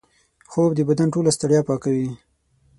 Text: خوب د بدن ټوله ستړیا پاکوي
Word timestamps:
خوب 0.51 0.71
د 0.75 0.79
بدن 0.89 1.07
ټوله 1.13 1.31
ستړیا 1.37 1.61
پاکوي 1.69 2.09